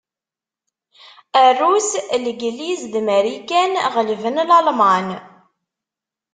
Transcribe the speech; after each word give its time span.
Rrus, 1.51 1.89
Legliz 2.23 2.81
d 2.93 2.93
Marikan 3.05 3.73
ɣelben 3.93 4.37
Lalman. 4.49 5.07